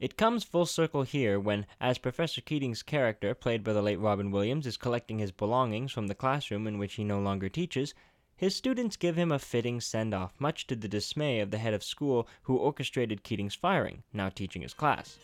It 0.00 0.16
comes 0.16 0.44
full 0.44 0.66
circle 0.66 1.02
here 1.02 1.40
when, 1.40 1.66
as 1.80 1.98
Professor 1.98 2.40
Keating's 2.40 2.84
character, 2.84 3.34
played 3.34 3.64
by 3.64 3.72
the 3.72 3.82
late 3.82 3.98
Robin 3.98 4.30
Williams, 4.30 4.64
is 4.64 4.76
collecting 4.76 5.18
his 5.18 5.32
belongings 5.32 5.90
from 5.90 6.06
the 6.06 6.14
classroom 6.14 6.68
in 6.68 6.78
which 6.78 6.94
he 6.94 7.02
no 7.02 7.18
longer 7.18 7.48
teaches, 7.48 7.94
his 8.36 8.54
students 8.54 8.96
give 8.96 9.16
him 9.16 9.32
a 9.32 9.40
fitting 9.40 9.80
send 9.80 10.14
off, 10.14 10.32
much 10.38 10.68
to 10.68 10.76
the 10.76 10.86
dismay 10.86 11.40
of 11.40 11.50
the 11.50 11.58
head 11.58 11.74
of 11.74 11.82
school 11.82 12.28
who 12.42 12.56
orchestrated 12.56 13.24
Keating's 13.24 13.56
firing, 13.56 14.04
now 14.12 14.28
teaching 14.28 14.62
his 14.62 14.72
class. 14.72 15.18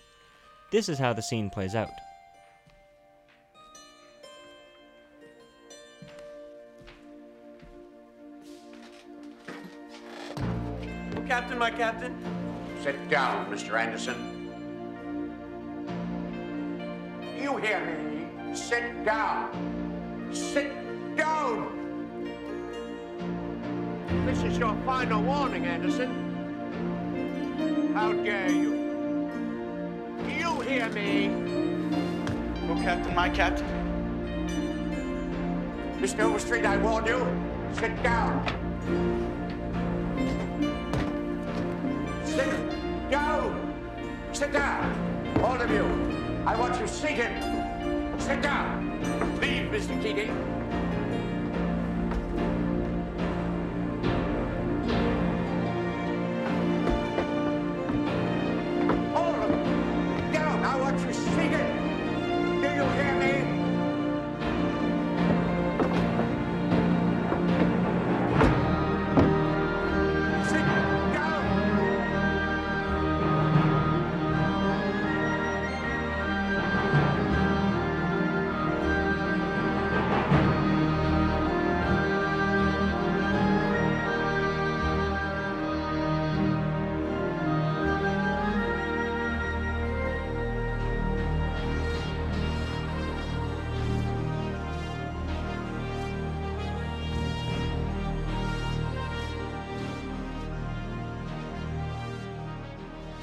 This 0.72 0.88
is 0.88 0.98
how 0.98 1.12
the 1.12 1.22
scene 1.22 1.50
plays 1.50 1.76
out. 1.76 1.90
Captain, 11.28 11.58
my 11.58 11.70
captain. 11.70 12.16
Sit 12.82 13.08
down, 13.08 13.50
Mr. 13.50 13.78
Anderson. 13.78 14.33
You 17.44 17.58
hear 17.58 17.78
me? 17.84 18.56
Sit 18.56 19.04
down. 19.04 19.50
Sit 20.32 20.72
down. 21.14 21.68
This 24.24 24.42
is 24.44 24.56
your 24.56 24.74
final 24.86 25.22
warning, 25.22 25.66
Anderson. 25.66 26.08
How 27.92 28.14
dare 28.14 28.50
you? 28.50 28.72
You 30.26 30.60
hear 30.60 30.88
me? 30.88 31.28
Oh, 32.70 32.80
Captain, 32.82 33.14
my 33.14 33.28
captain. 33.28 33.66
Mr. 36.00 36.20
Overstreet, 36.20 36.64
I 36.64 36.78
warn 36.78 37.04
you. 37.04 37.26
Sit 37.74 38.02
down. 38.02 38.42
Sit 42.24 43.10
down. 43.10 43.74
Sit 44.32 44.50
down. 44.50 45.40
All 45.42 45.60
of 45.60 45.70
you. 45.70 46.23
I 46.46 46.56
want 46.56 46.78
you 46.78 46.86
seated. 46.86 47.32
Sit 48.18 48.42
down. 48.42 49.00
Leave, 49.40 49.70
Mr. 49.70 50.00
Keating. 50.02 50.83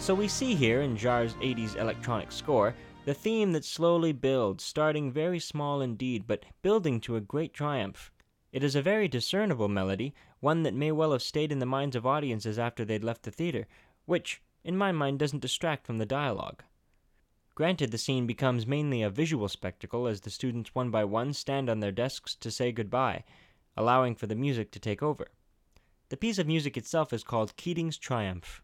So 0.02 0.16
we 0.16 0.28
see 0.28 0.56
here 0.56 0.82
in 0.82 0.98
Jarre's 0.98 1.36
80s 1.36 1.76
electronic 1.76 2.32
score 2.32 2.74
the 3.06 3.14
theme 3.14 3.52
that 3.52 3.64
slowly 3.64 4.12
builds, 4.12 4.64
starting 4.64 5.12
very 5.12 5.38
small 5.38 5.80
indeed, 5.80 6.26
but 6.26 6.44
building 6.64 7.00
to 7.02 7.18
a 7.18 7.22
great 7.22 7.54
triumph. 7.54 8.12
It 8.52 8.64
is 8.64 8.76
a 8.76 8.82
very 8.82 9.08
discernible 9.08 9.68
melody, 9.68 10.16
one 10.40 10.64
that 10.64 10.74
may 10.74 10.92
well 10.92 11.12
have 11.12 11.22
stayed 11.22 11.52
in 11.52 11.60
the 11.60 11.68
minds 11.68 11.96
of 11.96 12.08
audiences 12.08 12.58
after 12.58 12.84
they'd 12.84 13.04
left 13.04 13.22
the 13.22 13.32
theater, 13.32 13.68
which, 14.06 14.42
in 14.64 14.76
my 14.76 14.92
mind, 14.92 15.20
doesn't 15.20 15.44
distract 15.44 15.86
from 15.86 16.00
the 16.00 16.06
dialogue. 16.08 16.64
Granted, 17.54 17.92
the 17.92 18.00
scene 18.00 18.26
becomes 18.26 18.66
mainly 18.66 19.04
a 19.04 19.10
visual 19.12 19.48
spectacle 19.48 20.08
as 20.08 20.22
the 20.22 20.32
students 20.32 20.74
one 20.74 20.90
by 20.90 21.04
one 21.04 21.32
stand 21.32 21.70
on 21.70 21.80
their 21.80 21.92
desks 21.92 22.34
to 22.38 22.50
say 22.50 22.72
goodbye, 22.72 23.24
allowing 23.78 24.16
for 24.16 24.26
the 24.26 24.34
music 24.34 24.72
to 24.72 24.80
take 24.80 25.04
over. 25.04 25.28
The 26.10 26.18
piece 26.18 26.40
of 26.40 26.48
music 26.48 26.76
itself 26.76 27.14
is 27.14 27.24
called 27.24 27.56
Keating's 27.56 28.00
Triumph. 28.00 28.64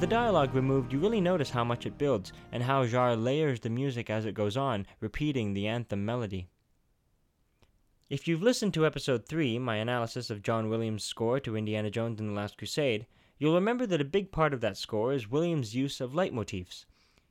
With 0.00 0.08
the 0.08 0.16
dialogue 0.16 0.54
removed, 0.54 0.94
you 0.94 0.98
really 0.98 1.20
notice 1.20 1.50
how 1.50 1.62
much 1.62 1.84
it 1.84 1.98
builds, 1.98 2.32
and 2.52 2.62
how 2.62 2.86
Jarre 2.86 3.22
layers 3.22 3.60
the 3.60 3.68
music 3.68 4.08
as 4.08 4.24
it 4.24 4.32
goes 4.32 4.56
on, 4.56 4.86
repeating 4.98 5.52
the 5.52 5.66
anthem 5.66 6.06
melody. 6.06 6.48
If 8.08 8.26
you've 8.26 8.40
listened 8.40 8.72
to 8.72 8.86
episode 8.86 9.26
3, 9.26 9.58
my 9.58 9.76
analysis 9.76 10.30
of 10.30 10.40
John 10.40 10.70
Williams' 10.70 11.04
score 11.04 11.38
to 11.40 11.54
Indiana 11.54 11.90
Jones 11.90 12.18
and 12.18 12.30
the 12.30 12.32
Last 12.32 12.56
Crusade, 12.56 13.04
you'll 13.36 13.52
remember 13.52 13.84
that 13.84 14.00
a 14.00 14.06
big 14.06 14.32
part 14.32 14.54
of 14.54 14.62
that 14.62 14.78
score 14.78 15.12
is 15.12 15.30
Williams' 15.30 15.76
use 15.76 16.00
of 16.00 16.12
leitmotifs. 16.12 16.86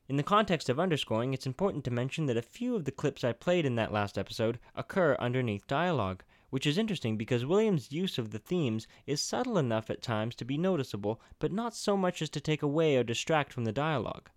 In 0.08 0.17
the 0.17 0.21
context 0.21 0.69
of 0.69 0.79
underscoring, 0.79 1.34
it's 1.34 1.47
important 1.47 1.84
to 1.86 1.91
mention 1.91 2.27
that 2.27 2.38
a 2.38 2.43
few 2.43 2.75
of 2.75 2.86
the 2.86 2.91
clips 2.91 3.23
I 3.23 3.32
played 3.32 3.65
in 3.65 3.77
that 3.77 3.91
last 3.91 4.15
episode 4.15 4.60
occur 4.75 5.15
underneath 5.17 5.65
dialogue 5.65 6.23
which 6.49 6.65
is 6.65 6.77
interesting 6.77 7.17
because 7.17 7.45
Williams' 7.45 7.91
use 7.91 8.17
of 8.17 8.31
the 8.31 8.39
themes 8.39 8.88
is 9.05 9.21
subtle 9.21 9.57
enough 9.57 9.89
at 9.89 10.01
times 10.01 10.35
to 10.35 10.45
be 10.45 10.57
noticeable, 10.57 11.21
but 11.39 11.51
not 11.51 11.75
so 11.75 11.95
much 11.95 12.21
as 12.21 12.29
to 12.29 12.39
take 12.39 12.62
away 12.62 12.95
or 12.95 13.03
distract 13.03 13.53
from 13.53 13.65
the 13.65 13.71
dialogue. 13.71 14.29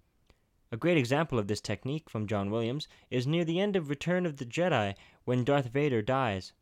A 0.70 0.76
great 0.76 0.96
example 0.96 1.38
of 1.38 1.48
this 1.48 1.60
technique 1.60 2.08
from 2.08 2.26
John 2.26 2.50
Williams 2.50 2.88
is 3.10 3.26
near 3.26 3.44
the 3.44 3.60
end 3.60 3.76
of 3.76 3.90
Return 3.90 4.24
of 4.24 4.38
the 4.38 4.46
Jedi 4.46 4.94
when 5.24 5.44
Darth 5.44 5.66
Vader 5.66 6.00
dies. 6.00 6.52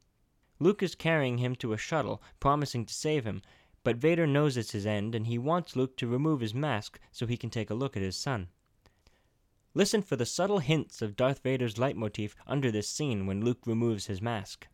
Luke 0.58 0.82
is 0.82 0.94
carrying 0.94 1.38
him 1.38 1.54
to 1.56 1.72
a 1.72 1.78
shuttle, 1.78 2.22
promising 2.40 2.84
to 2.86 2.92
save 2.92 3.24
him, 3.24 3.40
but 3.82 3.96
Vader 3.96 4.26
knows 4.26 4.56
it's 4.56 4.72
his 4.72 4.84
end 4.84 5.14
and 5.14 5.26
he 5.26 5.38
wants 5.38 5.76
Luke 5.76 5.96
to 5.96 6.06
remove 6.06 6.40
his 6.40 6.52
mask 6.52 6.98
so 7.12 7.26
he 7.26 7.36
can 7.36 7.50
take 7.50 7.70
a 7.70 7.74
look 7.74 7.96
at 7.96 8.02
his 8.02 8.16
son. 8.16 8.48
Listen 9.74 10.02
for 10.02 10.16
the 10.16 10.26
subtle 10.26 10.58
hints 10.58 11.00
of 11.00 11.14
Darth 11.14 11.44
Vader's 11.44 11.78
leitmotif 11.78 12.34
under 12.46 12.72
this 12.72 12.88
scene 12.88 13.26
when 13.26 13.44
Luke 13.44 13.60
removes 13.64 14.06
his 14.06 14.20
mask. 14.20 14.66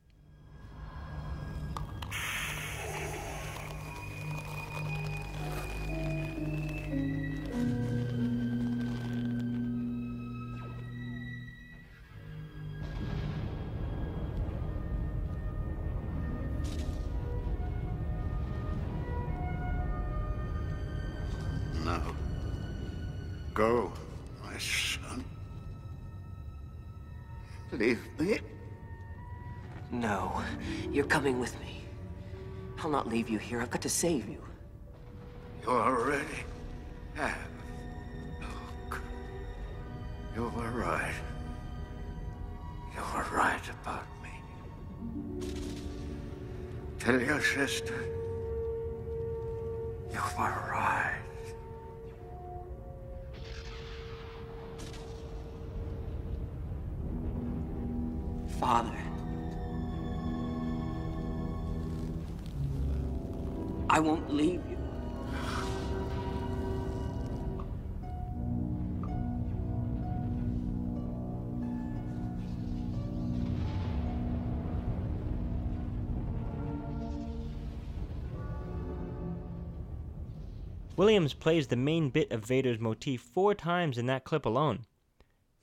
Leave 33.26 33.32
you 33.32 33.38
here. 33.38 33.60
I've 33.60 33.70
got 33.70 33.82
to 33.82 33.88
save 33.88 34.28
you. 34.28 34.42
You 35.62 35.68
already 35.68 36.44
have. 37.14 37.36
Look, 38.40 39.00
you 40.34 40.42
were 40.42 40.70
right. 40.70 41.14
You 42.94 43.02
were 43.14 43.26
right 43.36 43.68
about 43.82 44.06
me. 44.22 44.30
Tell 47.00 47.20
your 47.20 47.42
sister. 47.42 47.98
You 50.12 50.20
were 50.38 50.70
right. 50.70 51.14
Father. 58.60 59.05
I 63.96 63.98
won't 63.98 64.30
leave 64.30 64.60
you. 64.68 64.76
Williams 80.98 81.32
plays 81.32 81.68
the 81.68 81.76
main 81.76 82.10
bit 82.10 82.30
of 82.30 82.44
Vader's 82.44 82.78
motif 82.78 83.22
four 83.22 83.54
times 83.54 83.96
in 83.96 84.04
that 84.04 84.24
clip 84.24 84.44
alone. 84.44 84.84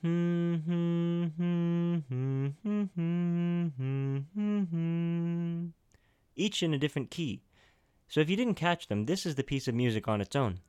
Hmm, 0.02 0.56
hmm, 0.56 1.26
hmm, 4.36 5.68
Each 6.36 6.64
in 6.64 6.74
a 6.74 6.80
different 6.80 7.12
key. 7.12 7.44
So 8.08 8.20
if 8.22 8.30
you 8.30 8.36
didn't 8.36 8.56
catch 8.56 8.88
them, 8.88 9.06
this 9.06 9.26
is 9.26 9.36
the 9.36 9.44
piece 9.44 9.68
of 9.68 9.76
music 9.76 10.08
on 10.08 10.22
its 10.22 10.36
own. 10.36 10.60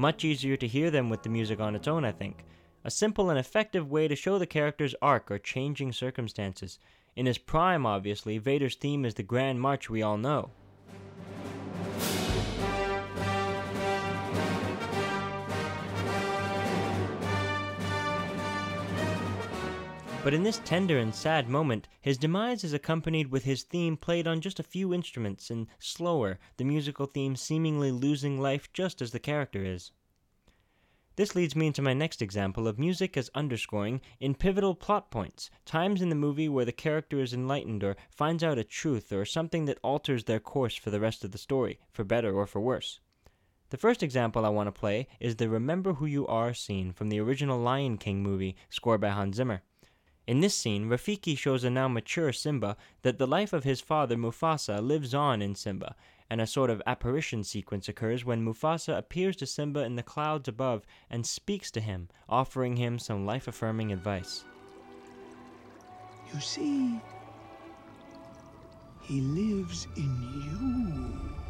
Much 0.00 0.24
easier 0.24 0.56
to 0.56 0.66
hear 0.66 0.90
them 0.90 1.10
with 1.10 1.22
the 1.22 1.28
music 1.28 1.60
on 1.60 1.76
its 1.76 1.86
own, 1.86 2.06
I 2.06 2.12
think. 2.12 2.46
A 2.84 2.90
simple 2.90 3.28
and 3.28 3.38
effective 3.38 3.90
way 3.90 4.08
to 4.08 4.16
show 4.16 4.38
the 4.38 4.46
character's 4.46 4.94
arc 5.02 5.30
or 5.30 5.38
changing 5.38 5.92
circumstances. 5.92 6.78
In 7.16 7.26
his 7.26 7.36
prime, 7.36 7.84
obviously, 7.84 8.38
Vader's 8.38 8.76
theme 8.76 9.04
is 9.04 9.12
the 9.12 9.22
Grand 9.22 9.60
March 9.60 9.90
we 9.90 10.00
all 10.00 10.16
know. 10.16 10.52
But 20.22 20.34
in 20.34 20.42
this 20.42 20.60
tender 20.66 20.98
and 20.98 21.14
sad 21.14 21.48
moment, 21.48 21.88
his 22.02 22.18
demise 22.18 22.62
is 22.62 22.74
accompanied 22.74 23.30
with 23.30 23.44
his 23.44 23.62
theme 23.62 23.96
played 23.96 24.26
on 24.26 24.42
just 24.42 24.60
a 24.60 24.62
few 24.62 24.92
instruments 24.92 25.48
and 25.48 25.66
slower, 25.78 26.38
the 26.58 26.64
musical 26.64 27.06
theme 27.06 27.36
seemingly 27.36 27.90
losing 27.90 28.38
life 28.38 28.70
just 28.74 29.00
as 29.00 29.12
the 29.12 29.18
character 29.18 29.64
is. 29.64 29.92
This 31.16 31.34
leads 31.34 31.56
me 31.56 31.68
into 31.68 31.80
my 31.80 31.94
next 31.94 32.20
example 32.20 32.68
of 32.68 32.78
music 32.78 33.16
as 33.16 33.30
underscoring 33.34 34.02
in 34.20 34.34
pivotal 34.34 34.74
plot 34.74 35.10
points, 35.10 35.48
times 35.64 36.02
in 36.02 36.10
the 36.10 36.14
movie 36.14 36.50
where 36.50 36.66
the 36.66 36.72
character 36.72 37.20
is 37.20 37.32
enlightened 37.32 37.82
or 37.82 37.96
finds 38.10 38.44
out 38.44 38.58
a 38.58 38.64
truth 38.64 39.12
or 39.14 39.24
something 39.24 39.64
that 39.64 39.80
alters 39.82 40.24
their 40.24 40.38
course 40.38 40.76
for 40.76 40.90
the 40.90 41.00
rest 41.00 41.24
of 41.24 41.32
the 41.32 41.38
story, 41.38 41.78
for 41.90 42.04
better 42.04 42.34
or 42.34 42.46
for 42.46 42.60
worse. 42.60 43.00
The 43.70 43.78
first 43.78 44.02
example 44.02 44.44
I 44.44 44.50
want 44.50 44.66
to 44.66 44.72
play 44.72 45.08
is 45.18 45.36
the 45.36 45.48
Remember 45.48 45.94
Who 45.94 46.04
You 46.04 46.26
Are 46.26 46.52
scene 46.52 46.92
from 46.92 47.08
the 47.08 47.20
original 47.20 47.58
Lion 47.58 47.96
King 47.96 48.22
movie, 48.22 48.54
scored 48.68 49.00
by 49.00 49.08
Hans 49.08 49.36
Zimmer. 49.36 49.62
In 50.30 50.38
this 50.38 50.54
scene, 50.54 50.88
Rafiki 50.88 51.36
shows 51.36 51.64
a 51.64 51.70
now 51.70 51.88
mature 51.88 52.32
Simba 52.32 52.76
that 53.02 53.18
the 53.18 53.26
life 53.26 53.52
of 53.52 53.64
his 53.64 53.80
father 53.80 54.16
Mufasa 54.16 54.80
lives 54.80 55.12
on 55.12 55.42
in 55.42 55.56
Simba, 55.56 55.96
and 56.30 56.40
a 56.40 56.46
sort 56.46 56.70
of 56.70 56.80
apparition 56.86 57.42
sequence 57.42 57.88
occurs 57.88 58.24
when 58.24 58.44
Mufasa 58.44 58.96
appears 58.96 59.34
to 59.38 59.46
Simba 59.46 59.80
in 59.80 59.96
the 59.96 60.04
clouds 60.04 60.46
above 60.46 60.86
and 61.10 61.26
speaks 61.26 61.68
to 61.72 61.80
him, 61.80 62.08
offering 62.28 62.76
him 62.76 62.96
some 62.96 63.26
life 63.26 63.48
affirming 63.48 63.90
advice. 63.90 64.44
You 66.32 66.40
see, 66.40 67.00
he 69.02 69.20
lives 69.22 69.88
in 69.96 70.22
you. 70.44 71.49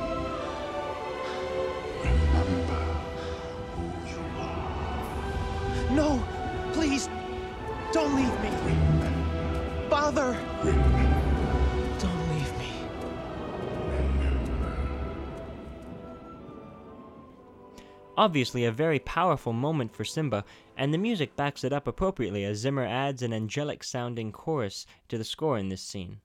Obviously, 18.21 18.65
a 18.65 18.71
very 18.71 18.99
powerful 18.99 19.51
moment 19.51 19.95
for 19.95 20.05
Simba, 20.05 20.45
and 20.77 20.93
the 20.93 20.99
music 20.99 21.35
backs 21.35 21.63
it 21.63 21.73
up 21.73 21.87
appropriately 21.87 22.43
as 22.43 22.59
Zimmer 22.59 22.85
adds 22.85 23.23
an 23.23 23.33
angelic 23.33 23.83
sounding 23.83 24.31
chorus 24.31 24.85
to 25.09 25.17
the 25.17 25.23
score 25.23 25.57
in 25.57 25.69
this 25.69 25.81
scene. 25.81 26.19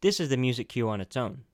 This 0.00 0.18
is 0.18 0.30
the 0.30 0.36
music 0.36 0.68
cue 0.68 0.88
on 0.88 1.00
its 1.00 1.16
own. 1.16 1.44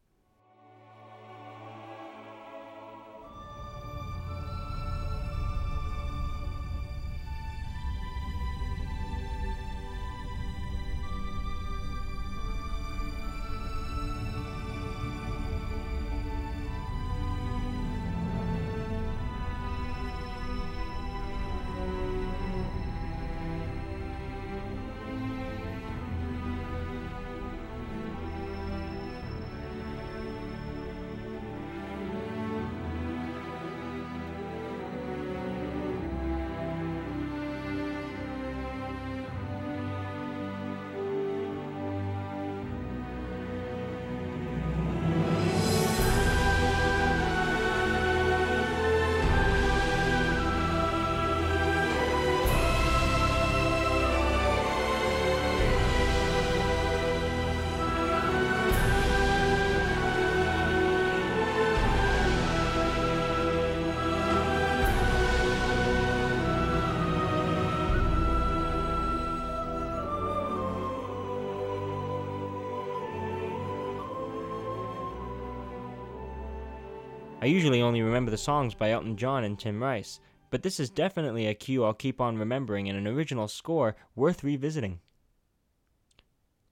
I 77.46 77.50
usually 77.50 77.80
only 77.80 78.02
remember 78.02 78.32
the 78.32 78.36
songs 78.36 78.74
by 78.74 78.90
Elton 78.90 79.16
John 79.16 79.44
and 79.44 79.56
Tim 79.56 79.80
Rice, 79.80 80.18
but 80.50 80.64
this 80.64 80.80
is 80.80 80.90
definitely 80.90 81.46
a 81.46 81.54
cue 81.54 81.84
I'll 81.84 81.94
keep 81.94 82.20
on 82.20 82.38
remembering 82.38 82.88
and 82.88 82.98
an 82.98 83.06
original 83.06 83.46
score 83.46 83.94
worth 84.16 84.42
revisiting. 84.42 84.98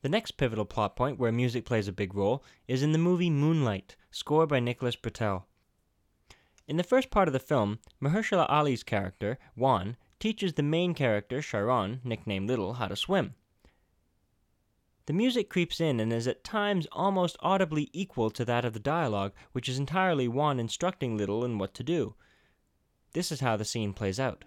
The 0.02 0.08
next 0.08 0.32
pivotal 0.32 0.64
plot 0.64 0.96
point 0.96 1.16
where 1.16 1.30
music 1.30 1.64
plays 1.64 1.86
a 1.86 1.92
big 1.92 2.12
role 2.12 2.42
is 2.66 2.82
in 2.82 2.90
the 2.90 2.98
movie 2.98 3.30
Moonlight, 3.30 3.94
scored 4.10 4.48
by 4.48 4.58
Nicholas 4.58 4.96
Britell. 4.96 5.44
In 6.66 6.76
the 6.76 6.82
first 6.82 7.08
part 7.08 7.28
of 7.28 7.32
the 7.34 7.38
film, 7.38 7.78
Mahershala 8.02 8.46
Ali's 8.48 8.82
character, 8.82 9.38
Juan, 9.54 9.96
teaches 10.18 10.54
the 10.54 10.64
main 10.64 10.92
character, 10.92 11.40
Chiron, 11.40 12.00
nicknamed 12.02 12.48
Little, 12.48 12.72
how 12.72 12.88
to 12.88 12.96
swim. 12.96 13.36
The 15.06 15.12
music 15.12 15.50
creeps 15.50 15.80
in 15.80 16.00
and 16.00 16.12
is 16.12 16.26
at 16.26 16.44
times 16.44 16.86
almost 16.90 17.36
audibly 17.40 17.90
equal 17.92 18.30
to 18.30 18.44
that 18.46 18.64
of 18.64 18.72
the 18.72 18.80
dialogue, 18.80 19.32
which 19.52 19.68
is 19.68 19.78
entirely 19.78 20.28
Juan 20.28 20.58
instructing 20.58 21.16
Little 21.16 21.44
in 21.44 21.58
what 21.58 21.74
to 21.74 21.82
do. 21.82 22.14
This 23.12 23.30
is 23.30 23.40
how 23.40 23.56
the 23.56 23.64
scene 23.64 23.92
plays 23.92 24.18
out. 24.18 24.44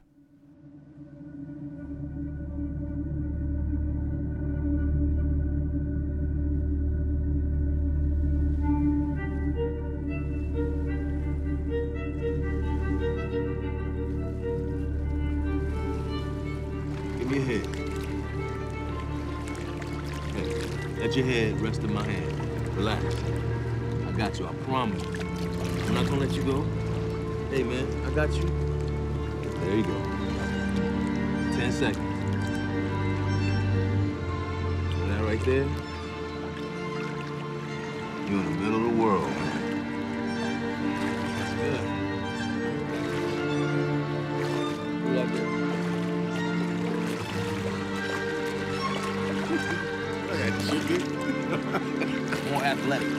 go. 26.48 26.64
Hey, 27.50 27.64
man, 27.64 27.86
I 28.06 28.10
got 28.12 28.32
you. 28.34 28.50
There 29.60 29.76
you 29.76 29.84
go. 29.84 30.02
10 31.58 31.72
seconds. 31.74 31.98
And 34.96 35.12
that 35.12 35.24
right 35.26 35.44
there, 35.44 35.68
you're 38.30 38.40
in 38.40 38.46
the 38.46 38.52
middle 38.62 38.78
of 38.78 38.84
the 38.84 38.96
world, 39.04 39.30
man. 39.30 39.56
That's 41.38 41.54
good. 41.64 41.84
Love. 45.18 45.32
More 52.52 52.64
athletic. 52.64 53.17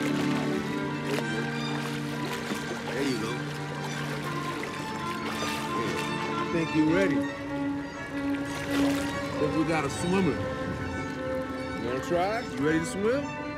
Yeah. 6.75 6.75
I 6.75 6.75
think 6.75 6.75
you're 6.75 6.95
ready. 6.95 7.15
Think 9.39 9.57
we 9.57 9.63
got 9.65 9.85
a 9.85 9.89
swimmer. 9.89 10.37
You 11.79 11.87
wanna 11.87 11.99
try? 12.01 12.41
You 12.41 12.67
ready 12.67 12.79
to 12.79 12.85
swim? 12.85 13.48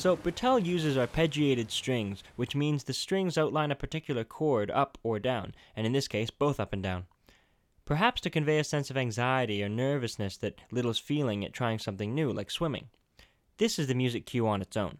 So, 0.00 0.16
Britell 0.16 0.64
uses 0.64 0.96
arpeggiated 0.96 1.70
strings, 1.70 2.22
which 2.36 2.56
means 2.56 2.84
the 2.84 2.94
strings 2.94 3.36
outline 3.36 3.70
a 3.70 3.74
particular 3.74 4.24
chord 4.24 4.70
up 4.70 4.96
or 5.02 5.18
down, 5.18 5.54
and 5.76 5.86
in 5.86 5.92
this 5.92 6.08
case, 6.08 6.30
both 6.30 6.58
up 6.58 6.72
and 6.72 6.82
down. 6.82 7.04
Perhaps 7.84 8.22
to 8.22 8.30
convey 8.30 8.58
a 8.58 8.64
sense 8.64 8.88
of 8.88 8.96
anxiety 8.96 9.62
or 9.62 9.68
nervousness 9.68 10.38
that 10.38 10.58
Little's 10.70 10.98
feeling 10.98 11.44
at 11.44 11.52
trying 11.52 11.78
something 11.78 12.14
new, 12.14 12.32
like 12.32 12.50
swimming. 12.50 12.88
This 13.58 13.78
is 13.78 13.88
the 13.88 13.94
music 13.94 14.24
cue 14.24 14.48
on 14.48 14.62
its 14.62 14.74
own. 14.74 14.96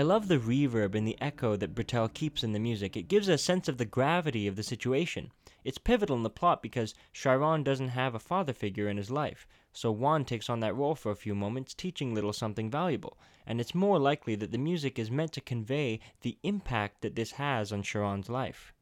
I 0.00 0.02
love 0.02 0.28
the 0.28 0.38
reverb 0.38 0.94
and 0.94 1.06
the 1.06 1.20
echo 1.20 1.56
that 1.56 1.74
Britell 1.74 2.10
keeps 2.14 2.42
in 2.42 2.54
the 2.54 2.58
music. 2.58 2.96
It 2.96 3.06
gives 3.06 3.28
a 3.28 3.36
sense 3.36 3.68
of 3.68 3.76
the 3.76 3.84
gravity 3.84 4.46
of 4.46 4.56
the 4.56 4.62
situation. 4.62 5.30
It's 5.62 5.76
pivotal 5.76 6.16
in 6.16 6.22
the 6.22 6.30
plot 6.30 6.62
because 6.62 6.94
Chiron 7.12 7.62
doesn't 7.62 7.88
have 7.88 8.14
a 8.14 8.18
father 8.18 8.54
figure 8.54 8.88
in 8.88 8.96
his 8.96 9.10
life, 9.10 9.46
so 9.74 9.92
Juan 9.92 10.24
takes 10.24 10.48
on 10.48 10.60
that 10.60 10.74
role 10.74 10.94
for 10.94 11.12
a 11.12 11.14
few 11.14 11.34
moments, 11.34 11.74
teaching 11.74 12.14
Little 12.14 12.32
something 12.32 12.70
valuable, 12.70 13.18
and 13.46 13.60
it's 13.60 13.74
more 13.74 13.98
likely 13.98 14.34
that 14.36 14.52
the 14.52 14.56
music 14.56 14.98
is 14.98 15.10
meant 15.10 15.34
to 15.34 15.42
convey 15.42 16.00
the 16.22 16.38
impact 16.42 17.02
that 17.02 17.14
this 17.14 17.32
has 17.32 17.70
on 17.70 17.82
Chiron's 17.82 18.30
life. 18.30 18.72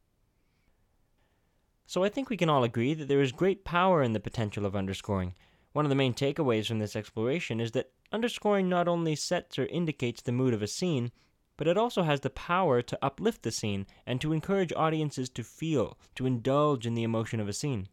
So 1.85 2.01
I 2.01 2.07
think 2.07 2.29
we 2.29 2.37
can 2.37 2.49
all 2.49 2.63
agree 2.63 2.93
that 2.93 3.09
there 3.09 3.21
is 3.21 3.33
great 3.33 3.65
power 3.65 4.01
in 4.01 4.13
the 4.13 4.21
potential 4.21 4.65
of 4.65 4.73
underscoring. 4.73 5.35
One 5.73 5.83
of 5.83 5.89
the 5.89 5.95
main 5.95 6.13
takeaways 6.13 6.67
from 6.67 6.79
this 6.79 6.95
exploration 6.95 7.59
is 7.59 7.73
that 7.73 7.91
underscoring 8.11 8.69
not 8.69 8.87
only 8.87 9.15
sets 9.15 9.59
or 9.59 9.65
indicates 9.65 10.21
the 10.21 10.31
mood 10.31 10.53
of 10.53 10.61
a 10.61 10.67
scene, 10.67 11.11
but 11.57 11.67
it 11.67 11.77
also 11.77 12.03
has 12.03 12.21
the 12.21 12.29
power 12.29 12.81
to 12.81 12.97
uplift 13.01 13.43
the 13.43 13.51
scene 13.51 13.85
and 14.05 14.21
to 14.21 14.31
encourage 14.31 14.71
audiences 14.73 15.29
to 15.29 15.43
feel, 15.43 15.97
to 16.15 16.25
indulge 16.25 16.85
in 16.85 16.93
the 16.93 17.03
emotion 17.03 17.39
of 17.39 17.49
a 17.49 17.53
scene. 17.53 17.89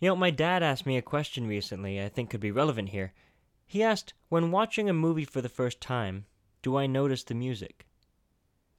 You 0.00 0.08
know, 0.08 0.16
my 0.16 0.30
dad 0.30 0.64
asked 0.64 0.84
me 0.84 0.96
a 0.96 1.02
question 1.02 1.46
recently 1.46 2.02
I 2.02 2.08
think 2.08 2.30
could 2.30 2.40
be 2.40 2.50
relevant 2.50 2.88
here. 2.88 3.12
He 3.66 3.82
asked, 3.84 4.14
when 4.28 4.50
watching 4.50 4.90
a 4.90 4.92
movie 4.92 5.24
for 5.24 5.40
the 5.40 5.48
first 5.48 5.80
time, 5.80 6.26
do 6.60 6.76
I 6.76 6.86
notice 6.86 7.22
the 7.22 7.34
music? 7.34 7.86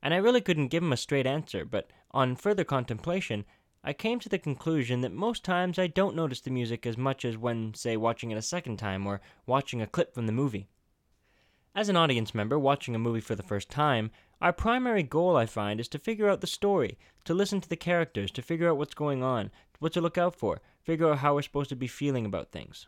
And 0.01 0.13
I 0.13 0.17
really 0.17 0.41
couldn't 0.41 0.67
give 0.67 0.83
him 0.83 0.91
a 0.91 0.97
straight 0.97 1.25
answer, 1.25 1.63
but 1.63 1.89
on 2.11 2.35
further 2.35 2.65
contemplation, 2.65 3.45
I 3.85 3.91
came 3.91 4.19
to 4.21 4.29
the 4.29 4.39
conclusion 4.39 5.01
that 5.01 5.11
most 5.11 5.43
times 5.43 5.77
I 5.77 5.87
don't 5.87 6.15
notice 6.15 6.39
the 6.39 6.49
music 6.49 6.85
as 6.85 6.97
much 6.97 7.25
as 7.25 7.37
when, 7.37 7.73
say, 7.73 7.97
watching 7.97 8.31
it 8.31 8.37
a 8.37 8.41
second 8.41 8.77
time 8.77 9.05
or 9.05 9.19
watching 9.45 9.81
a 9.81 9.87
clip 9.87 10.13
from 10.13 10.25
the 10.25 10.31
movie. 10.31 10.69
As 11.75 11.89
an 11.89 11.97
audience 11.97 12.33
member 12.33 12.57
watching 12.57 12.95
a 12.95 12.99
movie 12.99 13.19
for 13.19 13.35
the 13.35 13.43
first 13.43 13.69
time, 13.69 14.11
our 14.39 14.53
primary 14.53 15.03
goal, 15.03 15.35
I 15.35 15.45
find, 15.45 15.81
is 15.81 15.89
to 15.89 15.99
figure 15.99 16.29
out 16.29 16.39
the 16.39 16.47
story, 16.47 16.97
to 17.25 17.33
listen 17.33 17.59
to 17.59 17.67
the 17.67 17.75
characters, 17.75 18.31
to 18.31 18.41
figure 18.41 18.69
out 18.69 18.77
what's 18.77 18.93
going 18.93 19.21
on, 19.21 19.51
what 19.79 19.91
to 19.93 20.01
look 20.01 20.17
out 20.17 20.35
for, 20.35 20.61
figure 20.81 21.09
out 21.09 21.17
how 21.17 21.35
we're 21.35 21.41
supposed 21.41 21.69
to 21.69 21.75
be 21.75 21.87
feeling 21.87 22.25
about 22.25 22.51
things. 22.51 22.87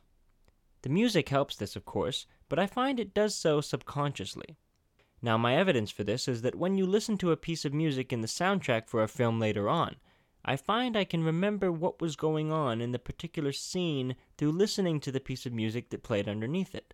The 0.84 0.90
music 0.90 1.28
helps 1.28 1.58
this, 1.58 1.76
of 1.76 1.84
course, 1.84 2.26
but 2.48 2.60
I 2.60 2.68
find 2.68 3.00
it 3.00 3.14
does 3.14 3.36
so 3.36 3.60
subconsciously. 3.60 4.56
Now, 5.22 5.38
my 5.38 5.58
evidence 5.58 5.92
for 5.92 6.06
this 6.06 6.28
is 6.28 6.42
that 6.44 6.56
when 6.56 6.78
you 6.78 6.86
listen 6.86 7.18
to 7.18 7.32
a 7.32 7.38
piece 7.38 7.66
of 7.66 7.74
music 7.74 8.14
in 8.14 8.22
the 8.22 8.28
soundtrack 8.28 8.88
for 8.88 9.02
a 9.02 9.08
film 9.10 9.40
later 9.40 9.68
on, 9.68 9.96
I 10.48 10.58
find 10.58 10.96
I 10.96 11.06
can 11.06 11.24
remember 11.24 11.72
what 11.72 12.00
was 12.00 12.16
going 12.16 12.52
on 12.52 12.80
in 12.80 12.92
the 12.92 13.00
particular 13.00 13.52
scene 13.52 14.16
through 14.38 14.52
listening 14.52 15.00
to 15.00 15.12
the 15.12 15.20
piece 15.20 15.48
of 15.48 15.54
music 15.54 15.90
that 15.90 16.04
played 16.04 16.30
underneath 16.30 16.76
it. 16.76 16.94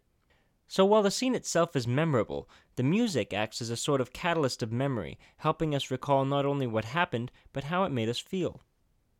So 0.70 0.86
while 0.86 1.04
the 1.04 1.12
scene 1.12 1.36
itself 1.36 1.76
is 1.76 1.86
memorable, 1.86 2.50
the 2.78 2.84
music 2.84 3.34
acts 3.34 3.62
as 3.62 3.70
a 3.70 3.76
sort 3.76 4.00
of 4.00 4.14
catalyst 4.14 4.64
of 4.64 4.72
memory, 4.72 5.20
helping 5.36 5.76
us 5.76 5.92
recall 5.92 6.24
not 6.24 6.46
only 6.46 6.66
what 6.66 6.86
happened, 6.86 7.30
but 7.52 7.66
how 7.66 7.84
it 7.84 7.92
made 7.92 8.08
us 8.08 8.20
feel. 8.20 8.62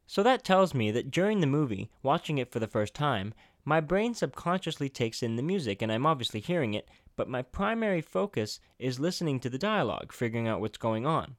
So 0.08 0.24
that 0.24 0.46
tells 0.46 0.74
me 0.74 0.92
that 0.92 1.12
during 1.12 1.42
the 1.42 1.48
movie, 1.48 1.90
watching 2.02 2.38
it 2.38 2.54
for 2.54 2.60
the 2.60 2.68
first 2.68 2.94
time, 2.94 3.34
my 3.66 3.82
brain 3.82 4.14
subconsciously 4.14 4.88
takes 4.88 5.22
in 5.22 5.36
the 5.36 5.44
music 5.44 5.82
and 5.82 5.92
I'm 5.92 6.06
obviously 6.06 6.40
hearing 6.40 6.74
it, 6.74 6.88
but 7.18 7.28
my 7.28 7.42
primary 7.42 8.02
focus 8.02 8.62
is 8.80 8.98
listening 8.98 9.42
to 9.42 9.50
the 9.50 9.58
dialogue, 9.58 10.14
figuring 10.14 10.48
out 10.48 10.62
what's 10.62 10.78
going 10.78 11.06
on. 11.06 11.36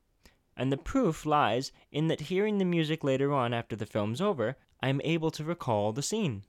And 0.56 0.70
the 0.70 0.76
proof 0.76 1.24
lies 1.24 1.72
in 1.90 2.08
that 2.08 2.22
hearing 2.22 2.58
the 2.58 2.64
music 2.64 3.02
later 3.02 3.32
on 3.32 3.54
after 3.54 3.74
the 3.74 3.86
film's 3.86 4.20
over, 4.20 4.56
I 4.82 4.88
am 4.88 5.00
able 5.02 5.30
to 5.32 5.44
recall 5.44 5.92
the 5.92 6.02
scene. 6.02 6.42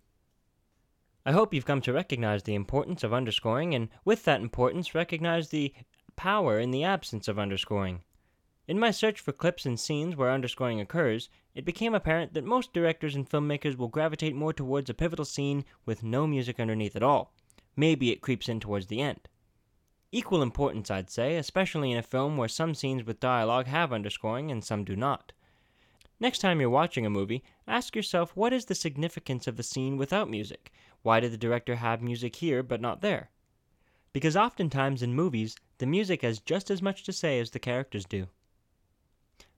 I 1.25 1.31
hope 1.31 1.53
you've 1.53 1.65
come 1.65 1.81
to 1.81 1.93
recognize 1.93 2.43
the 2.43 2.55
importance 2.55 3.03
of 3.03 3.13
underscoring, 3.13 3.73
and 3.73 3.87
with 4.03 4.25
that 4.25 4.41
importance, 4.41 4.93
recognize 4.93 5.49
the 5.49 5.73
power 6.15 6.59
in 6.59 6.71
the 6.71 6.83
absence 6.83 7.27
of 7.29 7.39
underscoring. 7.39 8.03
In 8.67 8.79
my 8.79 8.91
search 8.91 9.19
for 9.19 9.31
clips 9.31 9.65
and 9.65 9.79
scenes 9.79 10.15
where 10.15 10.31
underscoring 10.31 10.81
occurs, 10.81 11.29
it 11.55 11.65
became 11.65 11.93
apparent 11.93 12.33
that 12.33 12.43
most 12.43 12.73
directors 12.73 13.15
and 13.15 13.29
filmmakers 13.29 13.77
will 13.77 13.87
gravitate 13.87 14.35
more 14.35 14.53
towards 14.53 14.89
a 14.89 14.93
pivotal 14.93 15.25
scene 15.25 15.65
with 15.85 16.03
no 16.03 16.27
music 16.27 16.59
underneath 16.59 16.95
at 16.95 17.03
all. 17.03 17.33
Maybe 17.75 18.11
it 18.11 18.21
creeps 18.21 18.49
in 18.49 18.59
towards 18.59 18.87
the 18.87 19.01
end. 19.01 19.27
Equal 20.15 20.43
importance, 20.43 20.91
I'd 20.91 21.09
say, 21.09 21.37
especially 21.37 21.91
in 21.91 21.97
a 21.97 22.03
film 22.03 22.37
where 22.37 22.47
some 22.47 22.75
scenes 22.75 23.03
with 23.03 23.19
dialogue 23.19 23.65
have 23.65 23.91
underscoring 23.91 24.51
and 24.51 24.63
some 24.63 24.83
do 24.83 24.95
not. 24.95 25.33
Next 26.19 26.37
time 26.37 26.61
you're 26.61 26.69
watching 26.69 27.03
a 27.03 27.09
movie, 27.09 27.43
ask 27.67 27.95
yourself 27.95 28.37
what 28.37 28.53
is 28.53 28.65
the 28.65 28.75
significance 28.75 29.47
of 29.47 29.57
the 29.57 29.63
scene 29.63 29.97
without 29.97 30.29
music? 30.29 30.71
Why 31.01 31.19
did 31.19 31.31
the 31.31 31.37
director 31.37 31.77
have 31.77 32.03
music 32.03 32.35
here 32.35 32.61
but 32.61 32.79
not 32.79 33.01
there? 33.01 33.31
Because 34.13 34.37
oftentimes 34.37 35.01
in 35.01 35.15
movies, 35.15 35.55
the 35.79 35.87
music 35.87 36.21
has 36.21 36.39
just 36.39 36.69
as 36.69 36.79
much 36.79 37.01
to 37.05 37.11
say 37.11 37.39
as 37.39 37.49
the 37.49 37.57
characters 37.57 38.05
do. 38.05 38.27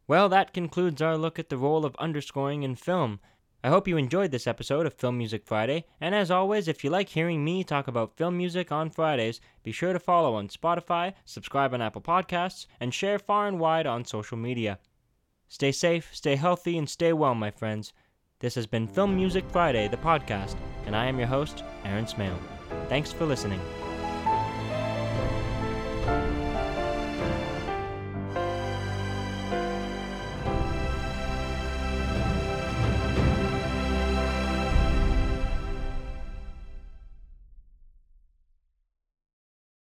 Well, 0.08 0.30
that 0.30 0.54
concludes 0.54 1.02
our 1.02 1.18
look 1.18 1.38
at 1.38 1.50
the 1.50 1.58
role 1.58 1.84
of 1.84 1.98
underscoring 1.98 2.63
in 2.63 2.76
film. 2.76 3.20
I 3.65 3.69
hope 3.69 3.88
you 3.88 3.97
enjoyed 3.97 4.30
this 4.30 4.45
episode 4.45 4.86
of 4.86 4.93
Film 4.93 5.17
Music 5.17 5.43
Friday, 5.43 5.86
and 5.99 6.13
as 6.13 6.30
always, 6.30 6.67
if 6.67 6.84
you 6.84 6.91
like 6.91 7.10
hearing 7.10 7.43
me 7.43 7.63
talk 7.63 7.88
about 7.88 8.15
film 8.15 8.38
music 8.38 8.71
on 8.71 8.91
Fridays, 8.91 9.41
be 9.63 9.71
sure 9.71 9.91
to 9.91 9.97
follow 9.97 10.36
on 10.36 10.49
Spotify, 10.49 11.13
subscribe 11.25 11.73
on 11.73 11.82
Apple 11.82 12.04
Podcasts, 12.04 12.67
and 12.80 12.93
share 12.93 13.17
far 13.17 13.47
and 13.47 13.60
wide 13.60 13.88
on 13.88 14.06
social 14.06 14.38
media. 14.38 14.78
Stay 15.47 15.71
safe, 15.71 16.12
stay 16.13 16.36
healthy, 16.36 16.78
and 16.78 16.88
stay 16.88 17.12
well, 17.12 17.34
my 17.34 17.49
friends. 17.49 17.91
This 18.38 18.54
has 18.54 18.67
been 18.67 18.88
Film 18.88 19.15
Music 19.15 19.43
Friday, 19.51 19.88
the 19.88 19.97
podcast, 19.97 20.56
and 20.86 20.95
I 20.95 21.08
am 21.08 21.17
your 21.17 21.28
host, 21.28 21.63
Aaron 21.86 22.06
Smale. 22.06 22.38
Thanks 22.88 23.12
for 23.12 23.25
listening. 23.25 23.62